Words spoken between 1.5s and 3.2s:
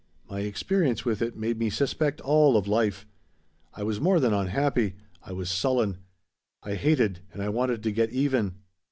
me suspect all of life.